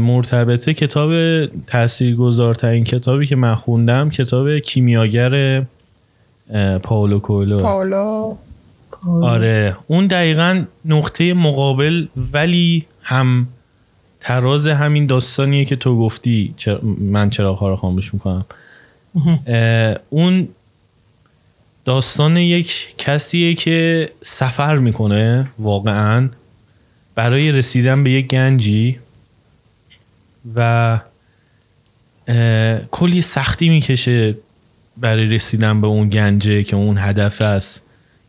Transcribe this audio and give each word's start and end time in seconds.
مرتبطه 0.00 0.74
کتاب 0.74 1.12
تاثیرگذارترین 1.46 2.84
کتابی 2.84 3.26
که 3.26 3.36
من 3.36 3.54
خوندم 3.54 4.10
کتاب 4.10 4.58
کیمیاگر 4.58 5.62
پاولو 6.82 7.18
کویلو 7.18 7.58
پاولو. 7.58 8.34
آره. 9.22 9.76
اون 9.86 10.06
دقیقا 10.06 10.64
نقطه 10.84 11.34
مقابل 11.34 12.06
ولی 12.32 12.86
هم 13.02 13.48
تراز 14.20 14.66
همین 14.66 15.06
داستانیه 15.06 15.64
که 15.64 15.76
تو 15.76 15.98
گفتی. 15.98 16.54
من 16.98 17.30
چرا 17.30 17.54
ها 17.54 17.68
رو 17.68 17.76
خاموش 17.76 18.14
می‌کنم. 18.14 18.44
اون 20.10 20.48
داستان 21.84 22.36
یک 22.36 22.94
کسیه 22.98 23.54
که 23.54 24.10
سفر 24.22 24.76
می‌کنه 24.76 25.48
واقعا. 25.58 26.28
برای 27.14 27.52
رسیدن 27.52 28.04
به 28.04 28.10
یک 28.10 28.26
گنجی. 28.26 28.98
و 30.54 31.00
کلی 32.90 33.22
سختی 33.22 33.68
می‌کشه 33.68 34.34
برای 34.96 35.26
رسیدن 35.26 35.80
به 35.80 35.86
اون 35.86 36.08
گنجه 36.08 36.62
که 36.62 36.76
اون 36.76 36.98
هدف 36.98 37.42
است 37.42 37.82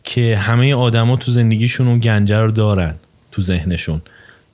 که 0.03 0.37
همه 0.37 0.73
آدما 0.73 1.15
تو 1.15 1.31
زندگیشون 1.31 1.87
اون 1.87 1.99
گنجه 1.99 2.39
رو 2.39 2.51
دارن 2.51 2.95
تو 3.31 3.41
ذهنشون. 3.41 4.01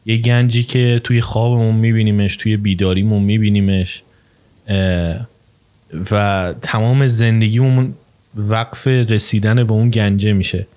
یه 0.05 0.17
گنجی 0.17 0.63
که 0.63 1.01
توی 1.03 1.21
خوابمون 1.21 1.75
میبینیمش 1.75 2.37
توی 2.37 2.57
بیداریمون 2.57 3.23
میبینیمش 3.23 4.03
و 6.11 6.53
تمام 6.61 7.07
زندگیمون 7.07 7.93
وقف 8.35 8.87
رسیدن 8.87 9.63
به 9.63 9.73
اون 9.73 9.89
گنجه 9.89 10.33
میشه. 10.33 10.67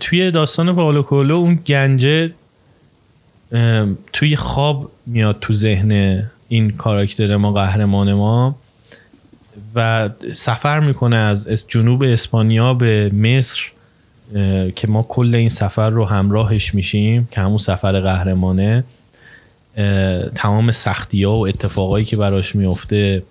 توی 0.00 0.30
داستان 0.30 0.74
پاولو 0.74 1.02
کولو 1.02 1.34
اون 1.34 1.54
گنجه 1.66 2.30
توی 4.12 4.36
خواب 4.36 4.90
میاد 5.06 5.36
تو 5.40 5.54
ذهن 5.54 6.22
این 6.48 6.70
کاراکتر 6.70 7.36
ما 7.36 7.52
قهرمان 7.52 8.12
ما 8.12 8.58
و 9.74 10.10
سفر 10.32 10.80
می‌کنه 10.80 11.16
از 11.16 11.66
جنوب 11.68 12.02
اسپانیا 12.02 12.74
به 12.74 13.10
مصر 13.14 13.62
که 14.76 14.88
ما 14.88 15.02
کل 15.02 15.34
این 15.34 15.48
سفر 15.48 15.90
رو 15.90 16.04
همراهش 16.04 16.74
میشیم 16.74 17.28
که 17.30 17.40
همون 17.40 17.58
سفر 17.58 18.00
قهرمانه. 18.00 18.84
تمام 20.34 20.70
سختی 20.70 21.24
ها 21.24 21.34
و 21.34 21.46
اتفاقایی 21.46 22.04
که 22.04 22.16
براش 22.16 22.56
میفته 22.56 23.22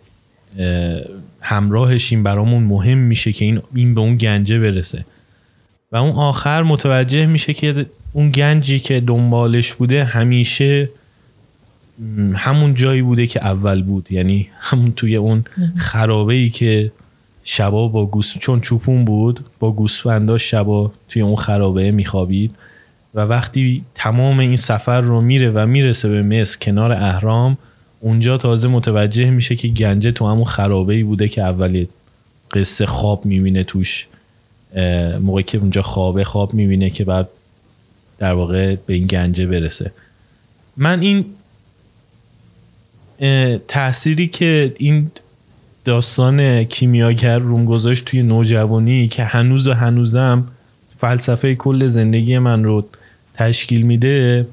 همراهش 1.42 2.12
این 2.12 2.23
برامون 2.23 2.64
مهم 2.64 2.97
میشه 2.97 3.34
که 3.34 3.45
این, 3.45 3.62
این 3.75 3.95
به 3.95 4.02
اون 4.02 4.17
گنجه 4.17 4.59
برسه. 4.59 5.06
و 5.92 5.97
اون 5.97 6.12
آخر 6.12 6.64
متوجه 6.64 7.25
میشه 7.25 7.53
که 7.53 7.86
اون 8.14 8.32
گنجی 8.32 8.80
که 8.80 9.00
دنبالش 9.00 9.74
بوده 9.74 10.04
همیشه 10.04 10.90
همون 12.34 12.74
جایی 12.74 13.02
بوده 13.02 13.28
که 13.28 13.46
اول 13.46 13.84
بود. 13.84 14.12
یعنی 14.12 14.50
همون 14.60 14.92
توی 14.92 15.16
اون 15.16 15.44
خرابه 15.78 16.34
ای 16.34 16.50
که 16.50 16.92
شبا 17.44 17.88
با 17.88 18.06
گوس 18.06 18.38
چون 18.38 18.62
چوپون 18.62 19.06
بود 19.06 19.46
با 19.60 19.72
گوسفندا 19.72 20.38
شبا 20.38 20.92
توی 21.10 21.22
اون 21.22 21.36
خرابه 21.36 21.92
میخوابید 21.92 22.56
و 23.16 23.20
وقتی 23.20 23.84
تمام 23.96 24.40
این 24.40 24.56
سفر 24.56 25.02
رو 25.02 25.22
میره 25.22 25.50
و 25.50 25.66
می‌رسه 25.66 26.10
به 26.10 26.22
مصر 26.22 26.58
کنار 26.62 26.92
اهرام 26.92 27.58
اونجا 28.00 28.38
تازه 28.38 28.68
متوجه 28.68 29.30
میشه 29.30 29.56
که 29.56 29.68
گنجه 29.68 30.12
تو 30.12 30.28
همون 30.28 30.46
خرابه 30.46 30.94
ای 30.94 31.04
بوده 31.04 31.28
که 31.28 31.42
اولی 31.42 31.90
قصه 32.52 32.86
خواب 32.86 33.26
می‌بینه 33.26 33.64
توش 33.64 34.08
موقعی 35.22 35.44
که 35.44 35.58
اونجا 35.58 35.82
خوابه 35.82 36.24
خواب 36.24 36.54
می‌بینه 36.54 36.90
که 36.90 37.06
بعد 37.06 37.30
در 38.20 38.34
واقع 38.34 38.75
به 38.75 38.94
این 38.94 39.08
گنجه 39.08 39.45
برسه. 39.45 39.92
من 40.78 41.02
این 41.02 41.25
تأثیری 43.67 44.28
که 44.28 44.73
این 44.78 45.12
داستان 45.86 46.64
کیمیاگر 46.64 47.40
روم 47.40 47.66
گذاشت 47.66 48.06
توی 48.06 48.22
نوجوانی 48.22 49.08
که 49.08 49.24
هنوز 49.24 49.68
و 49.68 49.74
هنوزم 49.74 50.47
فلسفه 50.97 51.56
کل 51.56 51.88
زندگی 51.88 52.40
من 52.40 52.63
رو 52.63 52.88
تشکیل 53.34 53.81
میده 53.81 54.47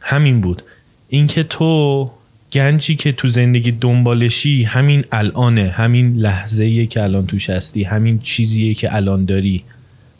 همین 0.00 0.40
بود. 0.40 0.62
اینکه 1.08 1.42
تو 1.42 2.10
گنجی 2.52 2.96
که 2.96 3.12
تو 3.12 3.28
زندگی 3.28 3.72
دنبالشی 3.72 4.62
همین 4.62 5.04
الانه 5.12 5.70
همین 5.70 6.16
لحظه 6.16 6.86
که 6.86 7.02
الان 7.02 7.26
توش 7.26 7.50
هستی 7.50 7.82
همین 7.84 8.18
چیزیه 8.18 8.74
که 8.74 8.94
الان 8.96 9.24
داری 9.24 9.64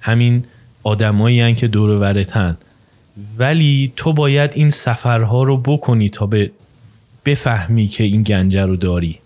همین 0.01 0.45
آدمایی 0.85 1.55
که 1.55 1.69
دور 1.69 1.91
ورتن. 1.91 2.57
ولی 3.39 3.93
تو 3.97 4.13
باید 4.13 4.51
این 4.55 4.71
سفرها 4.71 5.43
رو 5.43 5.57
بکنی 5.57 6.09
تا 6.09 6.27
به 6.27 6.51
بفهمی 7.25 7.89
که 7.89 8.05
این 8.05 8.23
گنجه 8.23 8.67
رو 8.67 8.77
داری. 8.77 9.19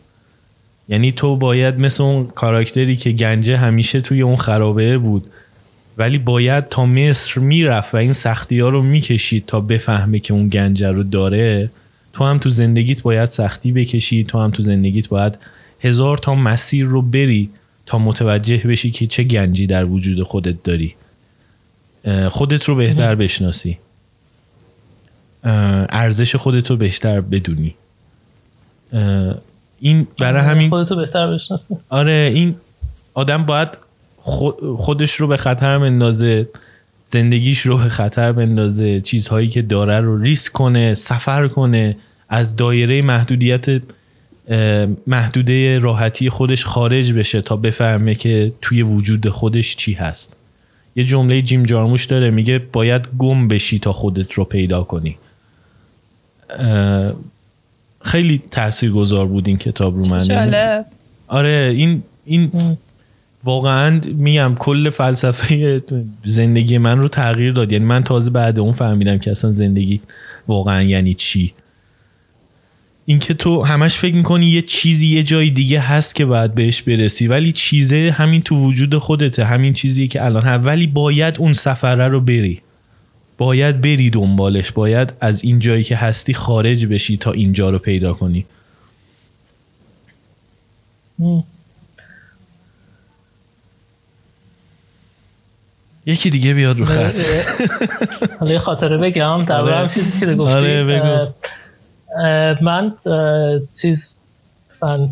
یعنی 0.88 1.12
تو 1.12 1.36
باید 1.36 1.78
مثل 1.78 2.02
اون 2.02 2.26
کاراکتری 2.26 2.96
که 2.96 3.10
گنجه 3.12 3.56
همیشه 3.56 4.00
توی 4.00 4.22
اون 4.22 4.36
خرابه 4.36 4.98
بود 4.98 5.26
ولی 5.98 6.18
باید 6.18 6.68
تا 6.68 6.86
مصر 6.86 7.40
می‌رفت 7.40 7.94
و 7.94 7.96
این 7.96 8.12
سختی 8.12 8.60
ها 8.60 8.68
رو 8.68 8.82
می‌کشید 8.82 9.46
تا 9.46 9.60
بفهمه 9.60 10.18
که 10.18 10.34
اون 10.34 10.48
گنجه 10.48 10.90
رو 10.90 11.02
داره. 11.02 11.70
تو 12.12 12.24
هم 12.24 12.38
تو 12.38 12.50
زندگیت 12.50 13.02
باید 13.02 13.28
سختی 13.28 13.72
بکشی 13.72 14.24
تو 14.24 14.40
هم 14.40 14.50
تو 14.50 14.62
زندگیت 14.62 15.08
باید 15.08 15.38
هزار 15.80 16.18
تا 16.18 16.34
مسیر 16.34 16.86
رو 16.86 17.02
بری 17.02 17.50
تا 17.86 17.98
متوجه 17.98 18.56
بشی 18.56 18.90
که 18.90 19.06
چه 19.06 19.22
گنجی 19.22 19.66
در 19.66 19.84
وجود 19.84 20.22
خودت 20.22 20.62
داری. 20.62 20.94
خودت 22.30 22.64
رو 22.64 22.74
بهتر 22.74 23.14
بشناسی. 23.14 23.78
ارزش 25.44 26.36
خودت 26.36 26.70
رو 26.70 26.76
بهتر 26.76 27.20
بدونی. 27.20 27.74
این 29.80 30.06
برای 30.18 30.42
همین 30.42 30.70
خودتو 30.70 30.96
بهتر 30.96 31.34
بشناسی. 31.34 31.76
آره 31.88 32.32
این 32.34 32.56
آدم 33.14 33.46
باید 33.46 33.68
خودش 34.76 35.14
رو 35.14 35.26
به 35.26 35.36
خطر 35.36 35.78
بندازه 35.78 36.48
زندگیش 37.04 37.60
رو 37.60 37.78
به 37.78 37.88
خطر 37.88 38.32
بندازه 38.32 39.00
چیزهایی 39.00 39.48
که 39.48 39.62
داره 39.62 40.00
رو 40.00 40.18
ریسک 40.18 40.52
کنه 40.52 40.94
سفر 40.94 41.48
کنه 41.48 41.96
از 42.28 42.56
دایره 42.56 43.02
محدودیت 43.02 43.82
محدوده 45.06 45.78
راحتی 45.78 46.30
خودش 46.30 46.64
خارج 46.64 47.12
بشه 47.12 47.42
تا 47.42 47.56
بفهمه 47.56 48.14
که 48.14 48.52
توی 48.62 48.82
وجود 48.82 49.28
خودش 49.28 49.76
چی 49.76 49.92
هست. 49.92 50.32
یه 50.98 51.04
جمله 51.04 51.42
جیم 51.42 51.62
جارموش 51.62 52.04
داره 52.04 52.30
میگه 52.30 52.58
باید 52.58 53.02
گم 53.18 53.48
بشی 53.48 53.78
تا 53.78 53.92
خودت 53.92 54.32
رو 54.32 54.44
پیدا 54.44 54.82
کنی. 54.82 55.16
خیلی 58.00 58.42
تأثیر 58.50 58.90
گذار 58.92 59.26
بود 59.26 59.48
این 59.48 59.56
کتاب 59.56 59.96
رو 59.96 60.10
من. 60.10 60.84
آره 61.28 61.72
این 61.76 62.02
این 62.24 62.50
واقعا 63.44 64.00
میگم 64.04 64.54
کل 64.58 64.90
فلسفه 64.90 65.82
زندگی 66.24 66.78
من 66.78 66.98
رو 66.98 67.08
تغییر 67.08 67.52
داد. 67.52 67.72
یعنی 67.72 67.84
من 67.84 68.04
تازه 68.04 68.30
بعد 68.30 68.58
اون 68.58 68.72
فهمیدم 68.72 69.18
که 69.18 69.30
اصلا 69.30 69.50
زندگی 69.50 70.00
واقعا 70.48 70.82
یعنی 70.82 71.14
چی. 71.14 71.52
اینکه 73.10 73.34
تو 73.34 73.62
همش 73.62 73.94
فکر 73.94 74.14
می‌کنی 74.14 74.46
یه 74.46 74.62
چیزی 74.62 75.08
یه 75.08 75.22
جای 75.22 75.50
دیگه 75.50 75.80
هست 75.80 76.14
که 76.14 76.24
باید 76.24 76.54
بهش 76.54 76.82
برسی 76.82 77.26
ولی 77.26 77.52
چیزه 77.52 78.14
همین 78.16 78.42
تو 78.42 78.56
وجود 78.56 78.98
خودته 78.98 79.44
همین 79.44 79.74
چیزی 79.74 80.08
که 80.08 80.24
الان 80.24 80.44
هم 80.44 80.66
ولی 80.66 80.86
باید 80.86 81.38
اون 81.38 81.52
سفره 81.52 82.08
رو 82.08 82.20
بری. 82.20 82.60
باید 83.38 83.80
بری 83.80 84.10
دنبالش. 84.10 84.72
باید 84.72 85.12
از 85.20 85.44
این 85.44 85.58
جایی 85.58 85.84
که 85.84 85.96
هستی 85.96 86.34
خارج 86.34 86.86
بشی 86.86 87.16
تا 87.16 87.32
اینجا 87.32 87.70
رو 87.70 87.78
پیدا 87.78 88.12
کنی. 88.12 88.44
یکی 96.06 96.30
دیگه 96.30 96.54
بیاد 96.54 96.78
رو 96.78 96.84
خط. 96.84 97.14
حالا 98.40 98.52
یه 98.52 98.58
خاطره 98.58 98.96
بگم. 98.96 99.44
در 99.44 99.60
آره. 99.60 99.88
چیزی 99.88 100.20
که 100.20 100.34
گفتی. 100.34 100.54
آره 100.54 101.34
من 102.60 102.92
چیز 103.80 104.16
مثلا 104.72 105.08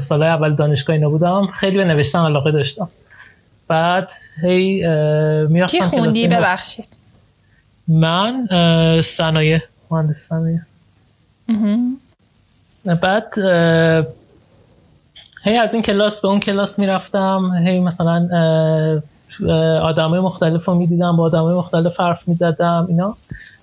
سال 0.00 0.22
اول 0.22 0.54
دانشگاه 0.54 0.96
اینا 0.96 1.08
بودم 1.10 1.46
خیلی 1.46 1.76
به 1.76 1.84
نوشتن 1.84 2.18
علاقه 2.18 2.50
داشتم. 2.50 2.88
بعد 3.68 4.12
هی 4.42 4.86
می‌رفتم 5.48 5.78
چی 5.78 5.80
خوندی؟ 5.80 6.28
ببخشید. 6.28 6.98
من 7.88 8.48
صنایع 9.04 9.60
مهندس 9.90 10.16
صنایع. 10.16 10.60
بعد 13.02 13.32
هی 15.42 15.56
از 15.56 15.74
این 15.74 15.82
کلاس 15.82 16.20
به 16.20 16.28
اون 16.28 16.40
کلاس 16.40 16.78
می‌رفتم. 16.78 17.52
هی 17.66 17.80
مثلا 17.80 18.28
آدمای 19.82 20.20
مختلف 20.20 20.64
رو 20.64 20.74
می‌دیدم 20.74 21.16
با 21.16 21.24
آدمای 21.24 21.54
مختلف 21.54 22.00
حرف 22.00 22.28
می‌زدم 22.28 22.86
اینا. 22.88 23.14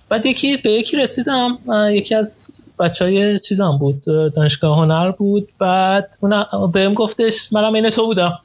بعد 0.08 0.26
یکی 0.26 0.56
به 0.56 0.70
یکی 0.70 0.96
رسیدم 0.96 1.58
یکی 1.90 2.14
از 2.14 2.50
بچه 2.78 3.04
های 3.04 3.40
بود 3.80 4.02
دانشگاه 4.34 4.78
هنر 4.78 5.10
بود. 5.10 5.48
بعد 5.58 6.08
اون 6.20 6.70
بهم 6.72 6.94
گفتش 6.94 7.52
منم 7.52 7.72
این 7.72 7.90
تو 7.90 8.06
بودم. 8.06 8.38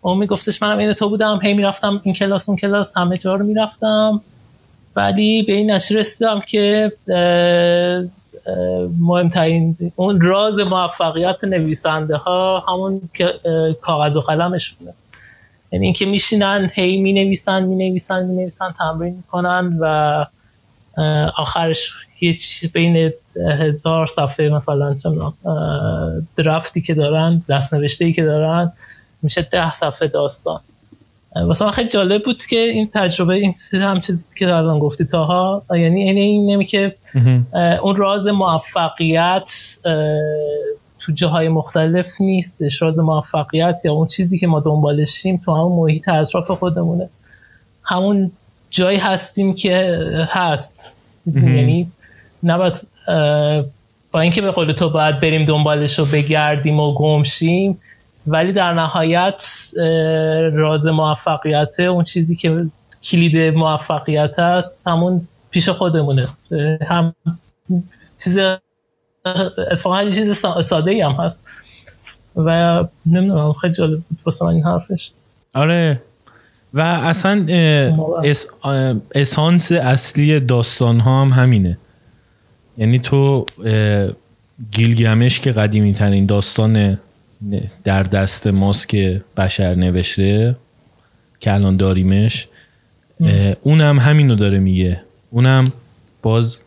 اون 0.00 0.18
میگفتش 0.18 0.62
منم 0.62 0.78
این 0.78 0.92
تو 0.92 1.08
بودم. 1.08 1.40
هی 1.42 1.54
می‌رفتم 1.54 2.00
این 2.04 2.14
کلاس 2.14 2.48
اون 2.48 2.58
کلاس 2.58 2.96
همه 2.96 3.18
جا 3.18 3.34
رو 3.34 3.46
می‌رفتم. 3.46 4.20
ولی 4.96 5.42
به 5.42 5.52
این 5.52 5.70
نشر 5.70 5.94
رسیدم 5.94 6.40
که 6.40 6.92
مهمترین 9.00 9.76
اون 9.96 10.20
راز 10.20 10.58
موفقیت 10.58 11.44
نویسنده 11.44 12.16
ها 12.16 12.64
همون 12.68 13.00
کاغذ 13.80 14.16
و 14.16 14.20
قلمشونه. 14.20 14.92
یعنی 15.72 15.84
اینکه 15.84 16.06
میشینن 16.06 16.70
هی 16.74 17.00
می 17.00 17.12
نویسن 17.12 17.62
می 17.62 17.76
نویسن 17.76 18.26
می 18.26 18.36
نویسن 18.36 18.74
تمرین 18.78 19.14
می‌کنن 19.14 19.78
و 19.80 20.26
آخرش 21.36 21.92
هیچ 22.14 22.66
بین 22.72 23.12
هزار 23.58 24.06
صفحه 24.06 24.48
مثلا 24.48 24.96
درفتی 26.36 26.80
که 26.80 26.94
دارن 26.94 27.42
دست 27.48 27.74
نوشته 27.74 28.04
ای 28.04 28.12
که 28.12 28.22
دارن 28.22 28.72
میشه 29.22 29.42
ده 29.42 29.72
صفحه 29.72 30.08
داستان. 30.08 30.60
واسه 31.36 31.70
خیلی 31.70 31.88
جالب 31.88 32.24
بود 32.24 32.42
که 32.42 32.56
این 32.56 32.90
تجربه 32.94 33.34
این 33.34 33.54
هم 33.72 34.00
چیزی 34.00 34.26
که 34.36 34.54
الان 34.54 34.78
گفتی 34.78 35.04
تاها 35.04 35.62
یعنی 35.70 36.02
این 36.02 36.16
این 36.16 36.50
نمی 36.50 36.66
که 36.66 36.94
اون 37.82 37.96
راز 37.96 38.26
موفقیت 38.26 39.78
تو 40.98 41.12
جاهای 41.14 41.48
مختلف 41.48 42.20
نیستش. 42.20 42.82
راز 42.82 42.98
موفقیت 42.98 43.80
یا 43.84 43.92
اون 43.92 44.06
چیزی 44.06 44.38
که 44.38 44.46
ما 44.46 44.60
دنبالشیم 44.60 45.42
تو 45.44 45.54
همون 45.54 45.72
محیط 45.72 46.08
اطراف 46.08 46.50
خودمونه. 46.50 47.08
همون 47.82 48.32
جایی 48.72 48.98
هستیم 48.98 49.54
که 49.54 49.98
هست. 50.30 50.86
یعنی 51.26 51.92
نباید 52.42 52.74
با 54.12 54.20
اینکه 54.20 54.42
به 54.42 54.50
قول 54.50 54.72
تو 54.72 54.90
باید 54.90 55.20
بریم 55.20 55.44
دنبالش 55.44 55.98
رو 55.98 56.04
بگردیم 56.04 56.80
و 56.80 56.94
گمشیم 56.94 57.80
ولی 58.26 58.52
در 58.52 58.74
نهایت 58.74 59.44
راز 60.52 60.86
موفقیت 60.86 61.80
اون 61.80 62.04
چیزی 62.04 62.36
که 62.36 62.66
کلید 63.02 63.54
موفقیت 63.54 64.38
هست 64.38 64.86
همون 64.86 65.28
پیش 65.50 65.68
خودمونه. 65.68 66.28
هم 66.86 67.14
چیز 68.24 68.38
اتفاقا 69.70 70.10
چیز 70.10 70.46
ساده 70.62 70.90
ای 70.90 71.00
هم 71.00 71.12
هست. 71.12 71.42
و 72.36 72.84
نمی‌دونم 73.06 73.52
خیلی 73.52 73.74
جالب 73.74 74.00
بود 74.00 74.18
واسه 74.26 74.44
این 74.44 74.64
حرفش. 74.64 75.10
آره. 75.54 76.02
و 76.74 76.80
اصلا 76.80 77.46
اسانس 79.14 79.72
اصلی 79.72 80.40
داستان 80.40 81.00
ها 81.00 81.22
هم 81.22 81.28
همینه. 81.28 81.78
یعنی 82.78 82.98
تو 82.98 83.46
گیلگمش 84.70 85.40
که 85.40 85.52
قدیمی 85.52 85.94
ترین 85.94 86.26
داستان 86.26 86.98
در 87.84 88.02
دست 88.02 88.46
ماست 88.46 88.88
که 88.88 89.24
بشر 89.36 89.74
نوشته 89.74 90.56
که 91.40 91.54
الان 91.54 91.76
داریمش 91.76 92.48
اونم 93.62 93.98
همینو 93.98 94.34
داره 94.34 94.58
میگه. 94.58 95.02
اونم 95.30 95.64
باز 96.22 96.58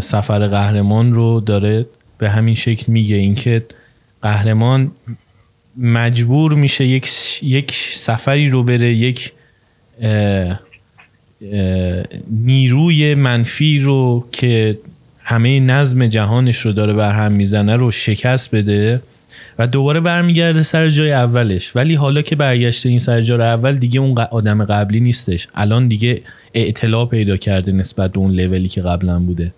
سفر 0.00 0.48
قهرمان 0.48 1.12
رو 1.12 1.40
داره 1.40 1.86
به 2.18 2.30
همین 2.30 2.54
شکل 2.54 2.92
میگه. 2.92 3.16
اینکه 3.16 3.66
قهرمان 4.22 4.90
مجبور 5.76 6.54
میشه 6.54 6.84
یک, 6.84 7.10
یک 7.42 7.72
سفری 7.94 8.50
رو 8.50 8.62
بره 8.62 8.94
یک 8.94 9.32
نیروی 12.30 13.14
منفی 13.14 13.78
رو 13.78 14.28
که 14.32 14.78
همه 15.22 15.60
نظم 15.60 16.06
جهانش 16.06 16.58
رو 16.58 16.72
داره 16.72 16.92
بر 16.92 17.12
هم 17.12 17.32
می‌زنه 17.32 17.76
رو 17.76 17.90
شکست 17.90 18.54
بده 18.54 19.02
و 19.58 19.66
دوباره 19.66 20.00
برمیگرده 20.00 20.62
سر 20.62 20.90
جای 20.90 21.12
اولش. 21.12 21.76
ولی 21.76 21.94
حالا 21.94 22.22
که 22.22 22.36
برگشته 22.36 22.88
این 22.88 22.98
سر 22.98 23.20
جای 23.20 23.40
اول 23.40 23.76
دیگه 23.76 24.00
اون 24.00 24.18
آدم 24.18 24.64
قبلی 24.64 25.00
نیستش. 25.00 25.48
الان 25.54 25.88
دیگه 25.88 26.22
اعتلاع 26.54 27.08
پیدا 27.08 27.36
کرده 27.36 27.72
نسبت 27.72 28.12
به 28.12 28.18
اون 28.18 28.32
لولی 28.32 28.68
که 28.68 28.82
قبلا 28.82 29.18
بوده. 29.18 29.52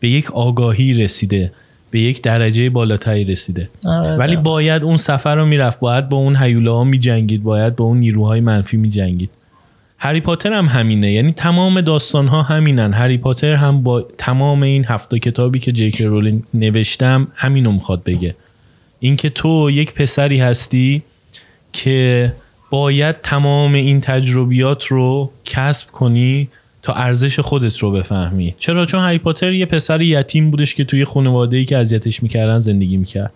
به 0.00 0.08
یک 0.08 0.30
آگاهی 0.30 0.94
رسیده. 0.94 1.52
به 1.90 2.00
یک 2.00 2.22
درجه 2.22 2.70
بالاتری 2.70 3.24
رسیده. 3.24 3.68
آره، 3.84 4.16
ولی 4.16 4.36
باید 4.36 4.84
اون 4.84 4.96
سفر 4.96 5.34
رو 5.34 5.46
می‌رفت 5.46 5.80
باید 5.80 6.08
با 6.08 6.16
اون 6.16 6.36
حیوله 6.36 6.70
ها 6.70 6.84
میجنگید 6.84 7.42
باید 7.42 7.76
با 7.76 7.84
اون 7.84 7.98
نیروهای 7.98 8.40
منفی 8.40 8.76
میجنگید. 8.76 9.30
هری 9.98 10.20
پاتر 10.20 10.52
هم 10.52 10.66
همینه 10.66 11.12
یعنی 11.12 11.32
تمام 11.32 11.80
داستان 11.80 12.28
ها 12.28 12.42
همینن. 12.42 12.92
هری 12.92 13.18
پاتر 13.18 13.54
هم 13.54 13.82
با 13.82 14.02
تمام 14.18 14.62
این 14.62 14.84
هفته 14.84 15.18
کتابی 15.18 15.58
که 15.58 15.72
جیک 15.72 16.02
رولینگ 16.02 16.42
نوشتم 16.54 17.28
همینو 17.34 17.72
می‌خواد 17.72 18.04
بگه. 18.04 18.34
اینکه 19.00 19.30
تو 19.30 19.70
یک 19.70 19.94
پسری 19.94 20.40
هستی 20.40 21.02
که 21.72 22.32
باید 22.70 23.16
تمام 23.22 23.74
این 23.74 24.00
تجربیات 24.00 24.84
رو 24.84 25.30
کسب 25.44 25.90
کنی 25.90 26.48
تا 26.82 26.92
ارزش 26.92 27.40
خودت 27.40 27.78
رو 27.78 27.90
بفهمی. 27.90 28.54
چرا؟ 28.58 28.86
چون 28.86 29.00
هری 29.00 29.18
پاتر 29.18 29.52
یه 29.52 29.66
پسر 29.66 30.00
یتیم 30.00 30.50
بودش 30.50 30.74
که 30.74 30.84
توی 30.84 31.04
خانواده 31.04 31.56
ای 31.56 31.64
که 31.64 31.78
اذیتش 31.78 32.22
می‌کردن 32.22 32.58
زندگی 32.58 32.96
می‌کرد. 32.96 33.32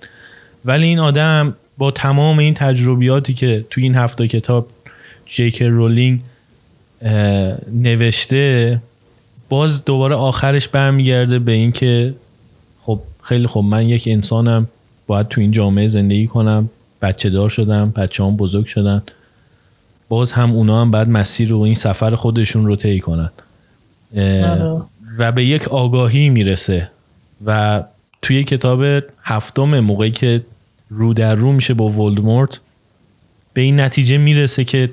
ولی 0.65 0.87
این 0.87 0.99
آدم 0.99 1.55
با 1.79 1.91
تمام 1.91 2.39
این 2.39 2.55
تجربیاتی 2.55 3.35
که 3.35 3.65
توی 3.71 3.83
این 3.83 3.95
هفته 3.95 4.29
کتاب 4.29 4.69
جیکر 5.27 5.69
رولینگ 5.69 6.21
نوشته 7.73 8.81
باز 9.49 9.85
دوباره 9.85 10.15
آخرش 10.15 10.69
برمیگرده 10.69 11.39
به 11.39 11.53
اینکه 11.53 12.15
خب 12.83 13.01
خیلی 13.23 13.47
خب 13.47 13.61
من 13.61 13.89
یک 13.89 14.09
انسانم 14.09 14.69
باید 15.07 15.29
تو 15.29 15.41
این 15.41 15.51
جامعه 15.51 15.89
زندگی 15.89 16.27
کنم 16.27 16.71
بچه 17.03 17.31
دار 17.31 17.49
شدم 17.49 17.91
بچه 17.97 18.25
هم 18.25 18.37
بزرگ 18.37 18.67
شدن. 18.67 19.03
باز 20.09 20.33
هم 20.33 20.53
اونا 20.53 20.81
هم 20.81 20.91
بعد 20.91 21.09
مسیر 21.09 21.49
رو 21.49 21.61
این 21.61 21.75
سفر 21.75 22.15
خودشون 22.15 22.67
رو 22.67 22.77
طی 22.77 23.01
کنن. 23.01 23.31
و 25.19 25.33
به 25.33 25.45
یک 25.45 25.69
آگاهی 25.69 26.29
می‌رسه 26.29 26.91
و 27.47 27.83
توی 28.23 28.45
کتاب 28.45 28.85
هفتم 29.23 29.81
موقعی 29.81 30.11
که 30.11 30.45
رو 30.89 31.15
در 31.15 31.35
رو 31.35 31.53
میشه 31.53 31.75
با 31.75 31.89
ولدمورت 31.89 32.61
به 33.55 33.61
این 33.61 33.81
نتیجه 33.81 34.19
می‌رسه 34.19 34.65
که 34.65 34.91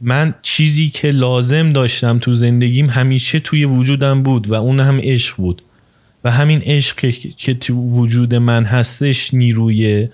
من 0.00 0.34
چیزی 0.42 0.90
که 0.90 1.10
لازم 1.10 1.72
داشتم 1.72 2.18
تو 2.18 2.34
زندگیم 2.34 2.90
همیشه 2.90 3.40
توی 3.40 3.64
وجودم 3.64 4.22
بود 4.22 4.50
و 4.50 4.54
اون 4.54 4.80
هم 4.80 5.00
عشق 5.02 5.36
بود 5.36 5.62
و 6.24 6.30
همین 6.30 6.62
عشق 6.62 7.14
که 7.38 7.54
تو 7.54 7.74
وجود 7.74 8.34
من 8.34 8.64
هستش 8.64 9.34
نیروی 9.34 10.08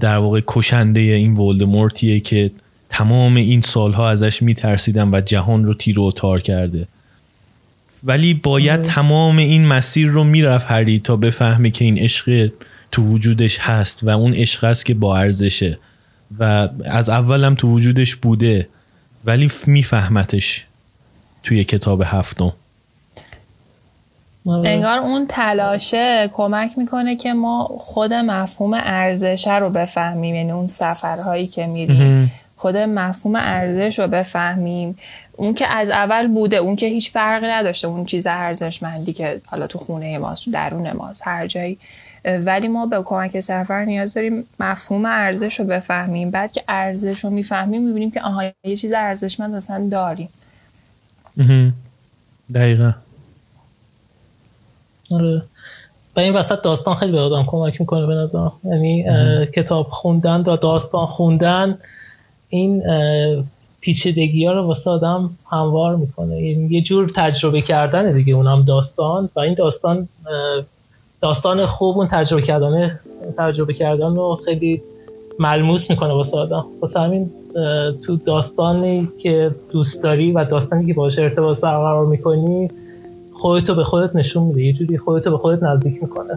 در 0.00 0.16
واقع 0.16 0.40
کشنده 0.46 1.00
این 1.00 1.34
ولدمورتیه 1.34 2.20
که 2.20 2.50
تمام 2.98 3.36
این 3.36 3.60
سالها 3.60 4.10
ازش 4.10 4.42
میترسیدم 4.42 5.12
و 5.12 5.20
جهان 5.20 5.64
رو 5.64 5.74
تیر 5.74 6.00
و 6.00 6.12
تار 6.12 6.40
کرده. 6.40 6.86
ولی 8.04 8.34
باید 8.34 8.82
تمام 8.82 9.38
این 9.38 9.66
مسیر 9.66 10.08
رو 10.08 10.24
می‌رفت 10.24 10.66
هری 10.70 10.98
تا 10.98 11.16
بفهمه 11.16 11.70
که 11.70 11.84
این 11.84 11.98
عشق 11.98 12.50
تو 12.92 13.02
وجودش 13.02 13.58
هست 13.58 14.04
و 14.04 14.08
اون 14.08 14.34
عشق 14.34 14.64
است 14.64 14.86
که 14.86 14.94
با 14.94 15.18
ارزشه 15.18 15.78
و 16.38 16.68
از 16.84 17.10
اولم 17.10 17.54
تو 17.54 17.68
وجودش 17.68 18.14
بوده. 18.14 18.68
ولی 19.24 19.50
میفهمتش 19.66 20.64
توی 21.42 21.64
کتاب 21.64 22.02
هفتم. 22.04 22.52
انگار 24.46 24.98
اون 24.98 25.26
تلاشه 25.28 26.30
کمک 26.32 26.78
می‌کنه 26.78 27.16
که 27.16 27.32
ما 27.32 27.76
خود 27.78 28.12
مفهوم 28.12 28.74
ارزشه 28.74 29.56
رو 29.56 29.70
بفهمیم 29.70 30.34
یعنی 30.34 30.50
اون 30.50 30.66
سفرهایی 30.66 31.46
که 31.46 31.66
میریم. 31.66 32.32
خود 32.56 32.76
مفهوم 32.76 33.36
ارزش 33.36 33.98
رو 33.98 34.06
بفهمیم. 34.06 34.98
اون 35.32 35.54
که 35.54 35.66
از 35.66 35.90
اول 35.90 36.28
بوده 36.28 36.56
اون 36.56 36.76
که 36.76 36.86
هیچ 36.86 37.10
فرقی 37.10 37.46
نداشته 37.46 37.88
اون 37.88 38.04
چیز 38.04 38.26
ارزشمندی 38.26 39.12
که 39.12 39.40
حالا 39.46 39.66
تو 39.66 39.78
خونه 39.78 40.18
ماست 40.18 40.52
درون 40.52 40.92
ماست 40.92 41.22
هر 41.24 41.46
جایی. 41.46 41.78
ولی 42.24 42.68
ما 42.68 42.86
به 42.86 43.02
کمک 43.02 43.40
سفر 43.40 43.84
نیاز 43.84 44.14
داریم 44.14 44.44
مفهوم 44.60 45.04
ارزش 45.04 45.60
رو 45.60 45.66
بفهمیم. 45.66 46.30
بعد 46.30 46.52
که 46.52 46.64
ارزش 46.68 47.24
رو 47.24 47.30
می‌فهمیم 47.30 47.82
می‌بینیم 47.82 48.10
که 48.10 48.22
آها 48.22 48.44
یه 48.64 48.76
چیز 48.76 48.92
ارزشمند 48.92 49.54
اصلا 49.54 49.88
داریم. 49.90 50.28
دقیقا. 52.54 52.92
آره. 55.10 55.42
و 56.16 56.20
این 56.20 56.34
وسط 56.34 56.62
داستان 56.62 56.94
خیلی 56.94 57.12
به 57.12 57.20
آدم 57.20 57.44
کمک 57.46 57.80
می‌کنه 57.80 58.06
به 58.06 58.14
نظر 58.14 58.48
یعنی 58.64 59.06
کتاب 59.46 59.86
خوندن 59.90 60.40
و 60.40 60.56
داستان 60.56 61.06
خوندن 61.06 61.78
این 62.54 62.82
پیچیدگی 63.80 64.46
ها 64.46 64.52
رو 64.52 64.62
واسه 64.62 64.90
آدم 64.90 65.30
هموار 65.50 65.96
می‌کنه. 65.96 66.40
یه 66.42 66.82
جور 66.82 67.12
تجربه 67.16 67.60
کردن 67.60 68.12
دیگه 68.12 68.34
اونم 68.34 68.62
داستان 68.62 69.28
و 69.36 69.40
این 69.40 69.54
داستان 69.54 70.08
داستان 71.20 71.66
خوب 71.66 71.98
اون 71.98 72.08
تجربه 72.08 72.42
کردن 72.42 73.00
تجربه 73.38 73.74
کردن 73.74 74.14
رو 74.14 74.40
خیلی 74.44 74.82
ملموس 75.38 75.90
می‌کنه 75.90 76.12
واسه 76.12 76.36
آدم. 76.36 76.64
واسه 76.82 77.00
همین 77.00 77.30
تو 78.06 78.16
داستانی 78.16 79.08
که 79.18 79.50
دوست 79.72 80.02
داری 80.02 80.32
و 80.32 80.44
داستانی 80.44 80.86
که 80.86 80.94
باشه 80.94 81.22
ارتباط 81.22 81.60
برقرار 81.60 82.06
می‌کنی 82.06 82.70
خودتو 83.32 83.74
به 83.74 83.84
خودت 83.84 84.16
نشون 84.16 84.42
میده 84.42 84.62
یه 84.62 84.72
جوری 84.72 84.98
خودتو 84.98 85.30
به 85.30 85.38
خودت 85.38 85.62
نزدیک 85.62 86.02
می‌کنه. 86.02 86.36